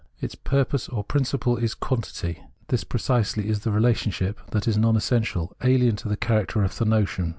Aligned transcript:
Its 0.19 0.33
purpose 0.33 0.89
or 0.89 1.03
principle 1.03 1.57
is 1.57 1.75
quantity. 1.75 2.41
This 2.69 2.79
is 2.79 2.83
precisely 2.85 3.51
the 3.53 3.69
relationship 3.69 4.39
that 4.49 4.67
is 4.67 4.75
non 4.75 4.95
essential, 4.95 5.55
alien 5.63 5.95
to 5.97 6.09
the 6.09 6.17
character 6.17 6.63
of 6.63 6.75
the 6.79 6.85
notion. 6.85 7.29